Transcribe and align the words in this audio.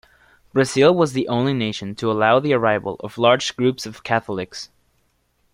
Brazil 0.51 0.95
was 0.95 1.13
the 1.13 1.27
only 1.27 1.53
nation 1.53 1.93
to 1.93 2.11
allow 2.11 2.39
the 2.39 2.53
arrival 2.53 2.95
of 3.01 3.19
large 3.19 3.55
groups 3.55 3.85
of 3.85 4.03
Catholics. 4.03 4.69